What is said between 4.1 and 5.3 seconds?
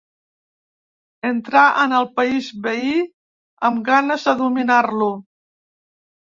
de dominar-lo.